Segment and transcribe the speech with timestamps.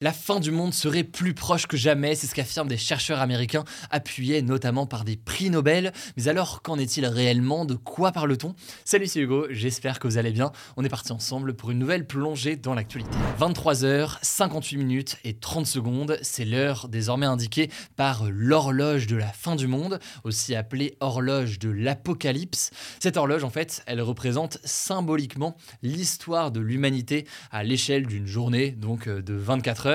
[0.00, 3.64] La fin du monde serait plus proche que jamais, c'est ce qu'affirment des chercheurs américains,
[3.90, 5.92] appuyés notamment par des prix Nobel.
[6.16, 7.64] Mais alors, qu'en est-il réellement?
[7.64, 8.54] De quoi parle-t-on?
[8.84, 10.52] Salut, c'est Hugo, j'espère que vous allez bien.
[10.76, 13.10] On est parti ensemble pour une nouvelle plongée dans l'actualité.
[13.40, 19.56] 23h, 58 minutes et 30 secondes, c'est l'heure désormais indiquée par l'horloge de la fin
[19.56, 22.70] du monde, aussi appelée horloge de l'apocalypse.
[23.00, 29.08] Cette horloge, en fait, elle représente symboliquement l'histoire de l'humanité à l'échelle d'une journée, donc
[29.08, 29.87] euh, de 24 heures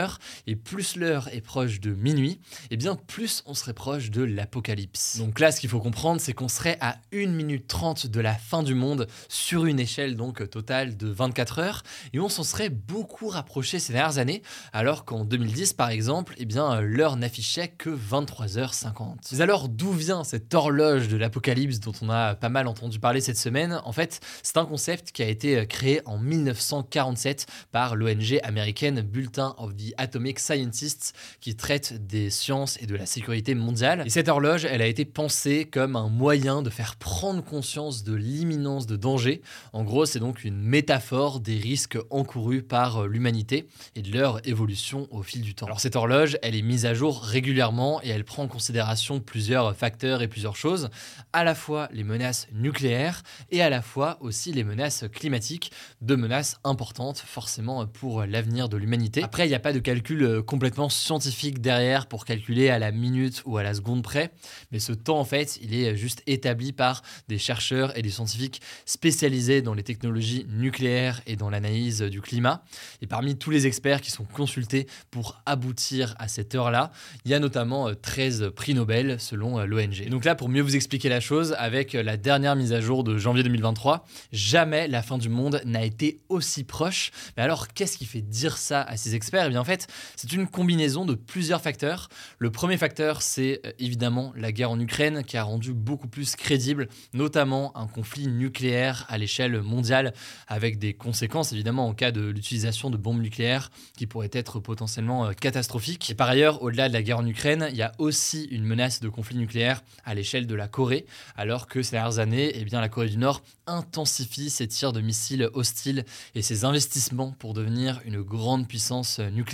[0.48, 2.40] et plus l'heure est proche de minuit,
[2.72, 5.18] et bien plus on serait proche de l'apocalypse.
[5.18, 8.34] Donc là, ce qu'il faut comprendre, c'est qu'on serait à 1 minute 30 de la
[8.34, 12.70] fin du monde sur une échelle donc totale de 24 heures, et on s'en serait
[12.70, 14.42] beaucoup rapproché ces dernières années,
[14.72, 19.18] alors qu'en 2010 par exemple, et bien l'heure n'affichait que 23h50.
[19.32, 23.22] Mais alors d'où vient cette horloge de l'apocalypse dont on a pas mal entendu parler
[23.22, 23.82] cette semaine?
[23.86, 29.56] En fait, c'est un concept qui a été créé en 1947 par l'ONG américaine Bulletin
[29.58, 34.04] of the Atomic Scientists qui traite des sciences et de la sécurité mondiale.
[34.06, 38.14] Et cette horloge, elle a été pensée comme un moyen de faire prendre conscience de
[38.14, 39.42] l'imminence de danger.
[39.74, 45.08] En gros, c'est donc une métaphore des risques encourus par l'humanité et de leur évolution
[45.12, 45.66] au fil du temps.
[45.66, 49.76] Alors cette horloge, elle est mise à jour régulièrement et elle prend en considération plusieurs
[49.76, 50.90] facteurs et plusieurs choses,
[51.34, 56.18] à la fois les menaces nucléaires et à la fois aussi les menaces climatiques, deux
[56.18, 59.24] menaces importantes forcément pour l'avenir de l'humanité.
[59.24, 62.92] Après, il n'y a pas de calcul euh, complètement scientifique derrière pour calculer à la
[62.92, 64.32] minute ou à la seconde près,
[64.72, 68.62] mais ce temps en fait, il est juste établi par des chercheurs et des scientifiques
[68.86, 72.64] spécialisés dans les technologies nucléaires et dans l'analyse du climat.
[73.02, 76.92] Et parmi tous les experts qui sont consultés pour aboutir à cette heure-là,
[77.26, 80.08] il y a notamment 13 euh, prix Nobel selon euh, l'ONG.
[80.10, 83.18] Donc là, pour mieux vous expliquer la chose, avec la dernière mise à jour de
[83.18, 87.12] janvier 2023, jamais la fin du monde n'a été aussi proche.
[87.36, 89.46] Mais alors, qu'est-ce qui fait dire ça à ces experts?
[89.48, 89.88] Eh bien, en fait,
[90.18, 92.10] c'est une combinaison de plusieurs facteurs.
[92.38, 96.36] Le premier facteur, c'est euh, évidemment la guerre en Ukraine qui a rendu beaucoup plus
[96.36, 100.14] crédible, notamment un conflit nucléaire à l'échelle mondiale,
[100.50, 105.28] avec des conséquences évidemment en cas de l'utilisation de bombes nucléaires qui pourraient être potentiellement
[105.28, 106.10] euh, catastrophiques.
[106.10, 109.00] Et par ailleurs, au-delà de la guerre en Ukraine, il y a aussi une menace
[109.00, 111.06] de conflit nucléaire à l'échelle de la Corée,
[111.38, 115.00] alors que ces dernières années, eh bien, la Corée du Nord intensifie ses tirs de
[115.00, 116.04] missiles hostiles
[116.36, 119.53] et ses investissements pour devenir une grande puissance nucléaire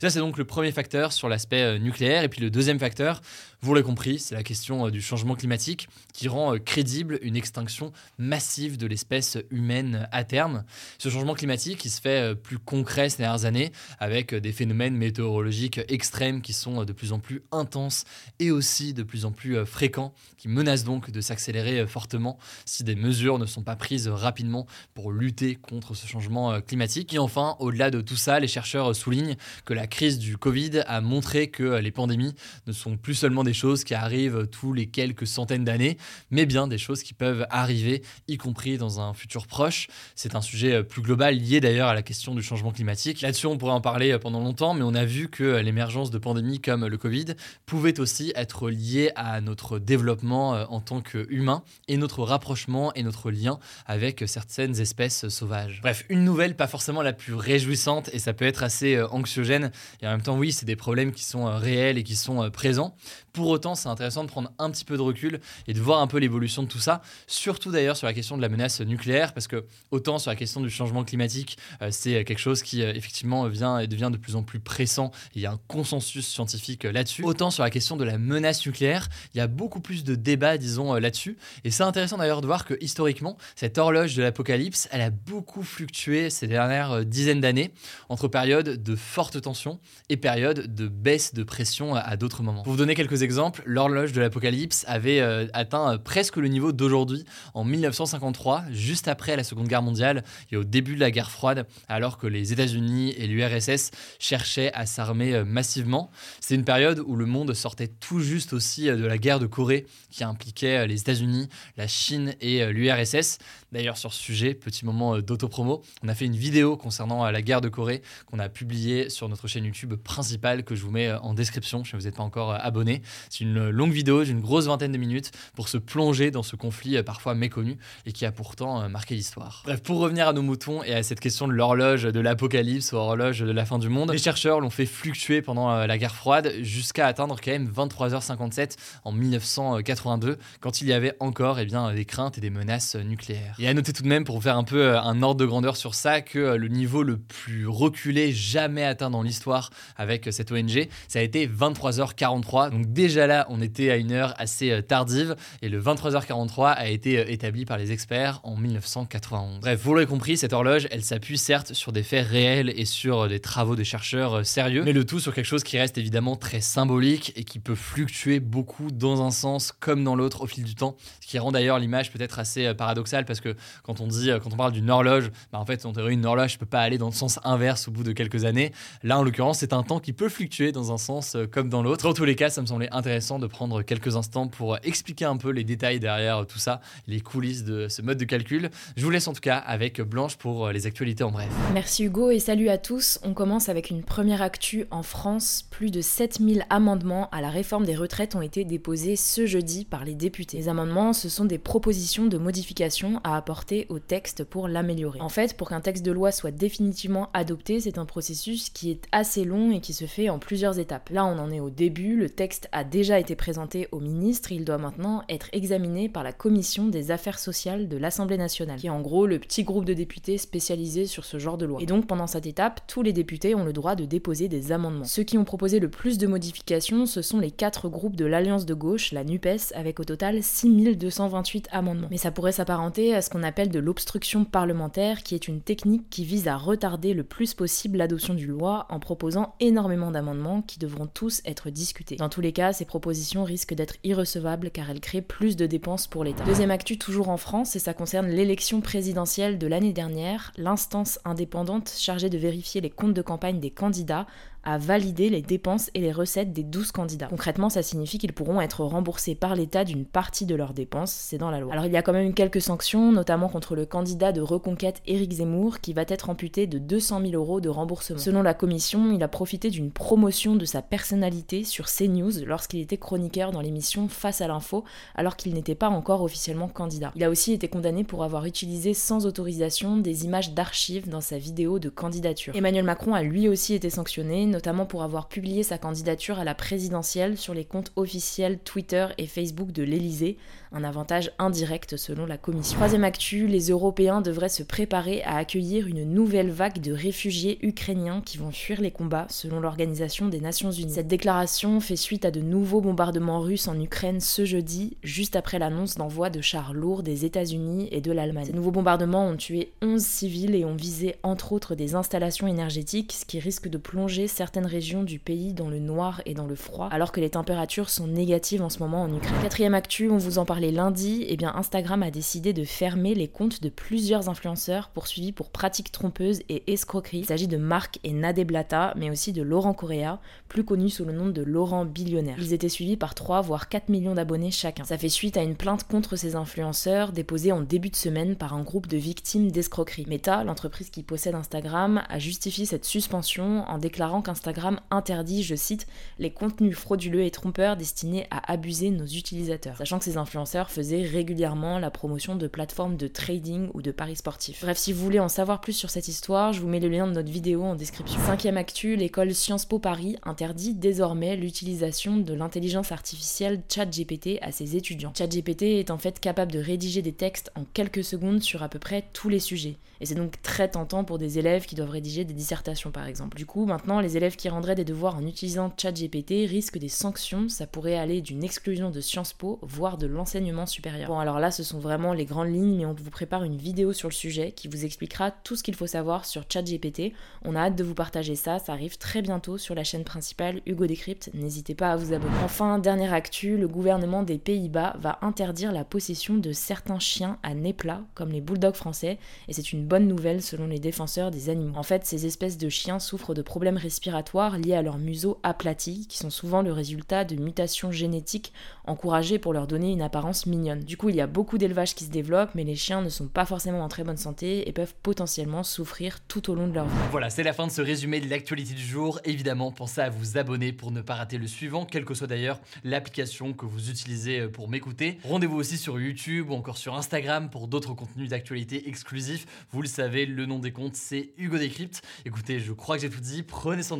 [0.00, 2.24] ça, c'est donc le premier facteur sur l'aspect euh, nucléaire.
[2.24, 3.22] Et puis le deuxième facteur,
[3.62, 5.88] vous l'avez compris, c'est la question euh, du changement climatique
[6.20, 10.64] qui rend euh, crédible une extinction massive de l'espèce humaine à terme.
[10.98, 15.80] Ce changement climatique, il se fait plus concret ces dernières années avec des phénomènes météorologiques
[15.88, 18.04] extrêmes qui sont de plus en plus intenses
[18.38, 22.96] et aussi de plus en plus fréquents, qui menacent donc de s'accélérer fortement si des
[22.96, 27.14] mesures ne sont pas prises rapidement pour lutter contre ce changement climatique.
[27.14, 31.00] Et enfin, au-delà de tout ça, les chercheurs soulignent que la crise du Covid a
[31.00, 32.34] montré que les pandémies
[32.66, 35.96] ne sont plus seulement des choses qui arrivent tous les quelques centaines d'années,
[36.30, 39.88] mais bien des choses qui peuvent arriver, y compris dans un futur proche.
[40.14, 43.20] C'est un sujet plus global lié d'ailleurs à la question du changement climatique.
[43.20, 46.60] Là-dessus, on pourrait en parler pendant longtemps, mais on a vu que l'émergence de pandémies
[46.60, 47.26] comme le Covid
[47.66, 53.02] pouvait aussi être liée à notre développement euh, en tant qu'humain et notre rapprochement et
[53.02, 55.80] notre lien avec certaines espèces sauvages.
[55.82, 59.70] Bref, une nouvelle pas forcément la plus réjouissante et ça peut être assez euh, anxiogène.
[60.02, 62.42] Et en même temps, oui, c'est des problèmes qui sont euh, réels et qui sont
[62.42, 62.94] euh, présents.
[63.32, 66.06] Pour autant, c'est intéressant de prendre un petit peu de recul et de voir un
[66.06, 69.46] peu l'évolution de tout ça, surtout d'ailleurs sur la question de la menace nucléaire, parce
[69.46, 71.58] que autant sur la question du changement climatique,
[71.90, 75.10] c'est quelque chose qui effectivement vient et devient de plus en plus pressant.
[75.34, 77.22] Il y a un consensus scientifique là-dessus.
[77.24, 80.58] Autant sur la question de la menace nucléaire, il y a beaucoup plus de débats,
[80.58, 81.36] disons, là-dessus.
[81.64, 85.62] Et c'est intéressant d'ailleurs de voir que historiquement, cette horloge de l'apocalypse, elle a beaucoup
[85.62, 87.72] fluctué ces dernières dizaines d'années
[88.08, 92.62] entre périodes de forte tension et période de baisse de pression à, d'autres moments.
[92.62, 96.72] Pour vous donner quelques exemples, l'horloge de l'apocalypse avait euh, atteint euh, presque le niveau
[96.72, 97.24] d'aujourd'hui
[97.54, 101.66] en 1953, juste après la Seconde Guerre mondiale et au début de la guerre froide,
[101.88, 106.10] alors que les États-Unis et l'URSS cherchaient à s'armer euh, massivement.
[106.40, 109.86] C'est une période où le monde sortait tout juste aussi de la guerre de Corée
[110.10, 113.38] qui impliquait les États-Unis, la Chine et l'URSS.
[113.72, 117.30] D'ailleurs, sur ce sujet, petit moment euh, d'autopromo, on a fait une vidéo concernant euh,
[117.30, 120.90] la guerre de Corée qu'on a publiée sur notre chaîne YouTube principale que je vous
[120.90, 123.02] mets euh, en description si vous n'êtes pas encore abonné.
[123.28, 127.00] C'est une longue vidéo d'une grosse vingtaine de minutes pour se plonger dans ce conflit
[127.04, 127.76] parfois méconnu
[128.06, 129.62] et qui a pourtant marqué l'histoire.
[129.64, 132.96] Bref, pour revenir à nos moutons et à cette question de l'horloge de l'apocalypse ou
[132.96, 136.52] horloge de la fin du monde, les chercheurs l'ont fait fluctuer pendant la guerre froide
[136.60, 142.04] jusqu'à atteindre quand même 23h57 en 1982 quand il y avait encore eh bien, des
[142.04, 143.54] craintes et des menaces nucléaires.
[143.62, 145.76] Et à noter tout de même, pour faire un peu euh, un ordre de grandeur
[145.76, 149.68] sur ça, que euh, le niveau le plus reculé jamais atteint dans l'histoire
[149.98, 152.70] avec euh, cette ONG, ça a été 23h43.
[152.70, 157.30] Donc déjà là, on était à une heure assez tardive et le 23h43 a été
[157.30, 159.60] établi par les experts en 1991.
[159.60, 163.28] Bref, vous l'aurez compris, cette horloge, elle s'appuie certes sur des faits réels et sur
[163.28, 166.62] des travaux de chercheurs sérieux, mais le tout sur quelque chose qui reste évidemment très
[166.62, 170.74] symbolique et qui peut fluctuer beaucoup dans un sens comme dans l'autre au fil du
[170.74, 173.49] temps, ce qui rend d'ailleurs l'image peut-être assez paradoxale parce que
[173.82, 176.54] quand on dit, quand on parle d'une horloge, bah en fait, en théorie, une horloge
[176.54, 178.72] ne peut pas aller dans le sens inverse au bout de quelques années.
[179.02, 181.82] Là, en l'occurrence, c'est un temps qui peut fluctuer dans un sens euh, comme dans
[181.82, 182.04] l'autre.
[182.04, 185.36] Dans tous les cas, ça me semblait intéressant de prendre quelques instants pour expliquer un
[185.36, 188.70] peu les détails derrière tout ça, les coulisses de ce mode de calcul.
[188.96, 191.48] Je vous laisse en tout cas avec Blanche pour euh, les actualités en bref.
[191.72, 193.18] Merci Hugo et salut à tous.
[193.22, 195.64] On commence avec une première actu en France.
[195.70, 200.04] Plus de 7000 amendements à la réforme des retraites ont été déposés ce jeudi par
[200.04, 200.58] les députés.
[200.58, 205.18] Les amendements, ce sont des propositions de modification à apporter au texte pour l'améliorer.
[205.22, 209.02] En fait, pour qu'un texte de loi soit définitivement adopté, c'est un processus qui est
[209.12, 211.08] assez long et qui se fait en plusieurs étapes.
[211.08, 214.66] Là, on en est au début, le texte a déjà été présenté au ministre, il
[214.66, 218.90] doit maintenant être examiné par la commission des affaires sociales de l'Assemblée nationale, qui est
[218.90, 221.80] en gros le petit groupe de députés spécialisés sur ce genre de loi.
[221.80, 225.04] Et donc pendant cette étape, tous les députés ont le droit de déposer des amendements.
[225.04, 228.66] Ceux qui ont proposé le plus de modifications, ce sont les quatre groupes de l'Alliance
[228.66, 232.08] de gauche, la NUPES, avec au total 6228 amendements.
[232.10, 236.10] Mais ça pourrait s'apparenter à ce qu'on appelle de l'obstruction parlementaire, qui est une technique
[236.10, 240.78] qui vise à retarder le plus possible l'adoption d'une loi en proposant énormément d'amendements qui
[240.78, 242.16] devront tous être discutés.
[242.16, 246.06] Dans tous les cas, ces propositions risquent d'être irrecevables car elles créent plus de dépenses
[246.06, 246.44] pour l'État.
[246.44, 250.52] Deuxième actu toujours en France, et ça concerne l'élection présidentielle de l'année dernière.
[250.56, 254.26] L'instance indépendante chargée de vérifier les comptes de campagne des candidats
[254.64, 257.26] à valider les dépenses et les recettes des 12 candidats.
[257.26, 261.38] Concrètement, ça signifie qu'ils pourront être remboursés par l'État d'une partie de leurs dépenses, c'est
[261.38, 261.72] dans la loi.
[261.72, 265.32] Alors il y a quand même quelques sanctions, notamment contre le candidat de reconquête Éric
[265.32, 268.18] Zemmour, qui va être amputé de 200 000 euros de remboursement.
[268.18, 272.96] Selon la commission, il a profité d'une promotion de sa personnalité sur CNews lorsqu'il était
[272.96, 277.12] chroniqueur dans l'émission Face à l'info, alors qu'il n'était pas encore officiellement candidat.
[277.14, 281.38] Il a aussi été condamné pour avoir utilisé sans autorisation des images d'archives dans sa
[281.38, 282.54] vidéo de candidature.
[282.54, 286.54] Emmanuel Macron a lui aussi été sanctionné, notamment pour avoir publié sa candidature à la
[286.54, 290.36] présidentielle sur les comptes officiels Twitter et Facebook de l'Élysée,
[290.72, 292.76] un avantage indirect selon la Commission.
[292.76, 298.22] Troisième actu, les Européens devraient se préparer à accueillir une nouvelle vague de réfugiés ukrainiens
[298.24, 300.94] qui vont fuir les combats selon l'Organisation des Nations Unies.
[300.94, 305.58] Cette déclaration fait suite à de nouveaux bombardements russes en Ukraine ce jeudi, juste après
[305.58, 308.46] l'annonce d'envoi de chars lourds des États-Unis et de l'Allemagne.
[308.46, 313.12] Ces nouveaux bombardements ont tué 11 civils et ont visé entre autres des installations énergétiques,
[313.12, 316.54] ce qui risque de plonger certaines régions du pays dans le noir et dans le
[316.54, 319.42] froid, alors que les températures sont négatives en ce moment en Ukraine.
[319.42, 323.14] Quatrième actu, on vous en parlait lundi, et eh bien Instagram a décidé de fermer
[323.14, 327.18] les comptes de plusieurs influenceurs poursuivis pour pratiques trompeuses et escroqueries.
[327.18, 331.12] Il s'agit de Marc et Nadeblata, mais aussi de Laurent Correa, plus connu sous le
[331.12, 332.36] nom de Laurent Billionnaire.
[332.38, 334.84] Ils étaient suivis par 3 voire 4 millions d'abonnés chacun.
[334.84, 338.54] Ça fait suite à une plainte contre ces influenceurs déposée en début de semaine par
[338.54, 340.06] un groupe de victimes d'escroquerie.
[340.08, 345.86] Meta, l'entreprise qui possède Instagram, a justifié cette suspension en déclarant Instagram interdit, je cite,
[346.18, 351.02] les contenus frauduleux et trompeurs destinés à abuser nos utilisateurs, sachant que ces influenceurs faisaient
[351.02, 354.62] régulièrement la promotion de plateformes de trading ou de paris sportifs.
[354.62, 357.06] Bref, si vous voulez en savoir plus sur cette histoire, je vous mets le lien
[357.06, 358.20] de notre vidéo en description.
[358.20, 364.76] Cinquième actu, l'école Sciences Po Paris interdit désormais l'utilisation de l'intelligence artificielle ChatGPT à ses
[364.76, 365.12] étudiants.
[365.16, 368.78] ChatGPT est en fait capable de rédiger des textes en quelques secondes sur à peu
[368.78, 369.76] près tous les sujets.
[370.00, 373.36] Et c'est donc très tentant pour des élèves qui doivent rédiger des dissertations par exemple.
[373.36, 377.48] Du coup, maintenant, les élèves qui rendraient des devoirs en utilisant ChatGPT risquent des sanctions.
[377.48, 381.08] Ça pourrait aller d'une exclusion de Sciences Po, voire de l'enseignement supérieur.
[381.08, 383.94] Bon, alors là, ce sont vraiment les grandes lignes, mais on vous prépare une vidéo
[383.94, 387.14] sur le sujet qui vous expliquera tout ce qu'il faut savoir sur ChatGPT.
[387.44, 388.58] On a hâte de vous partager ça.
[388.58, 391.30] Ça arrive très bientôt sur la chaîne principale Hugo Décrypte.
[391.32, 392.36] N'hésitez pas à vous abonner.
[392.44, 397.54] Enfin, dernière actu, le gouvernement des Pays-Bas va interdire la possession de certains chiens à
[397.54, 401.48] nez plat, comme les bulldogs français, et c'est une bonne nouvelle selon les défenseurs des
[401.48, 401.78] animaux.
[401.78, 405.38] En fait, ces espèces de chiens souffrent de problèmes respiratoires respiratoires liés à leur museau
[405.44, 408.52] aplati, qui sont souvent le résultat de mutations génétiques
[408.84, 410.80] encouragées pour leur donner une apparence mignonne.
[410.80, 413.28] Du coup, il y a beaucoup d'élevages qui se développent, mais les chiens ne sont
[413.28, 416.86] pas forcément en très bonne santé et peuvent potentiellement souffrir tout au long de leur
[416.86, 416.94] vie.
[417.12, 419.20] Voilà, c'est la fin de ce résumé de l'actualité du jour.
[419.24, 422.58] Évidemment, pensez à vous abonner pour ne pas rater le suivant, quelle que soit d'ailleurs
[422.82, 425.18] l'application que vous utilisez pour m'écouter.
[425.24, 429.46] Rendez-vous aussi sur YouTube ou encore sur Instagram pour d'autres contenus d'actualité exclusifs.
[429.70, 432.02] Vous le savez, le nom des comptes, c'est Hugo Décrypte.
[432.24, 433.44] Écoutez, je crois que j'ai tout dit.
[433.44, 433.99] Prenez soin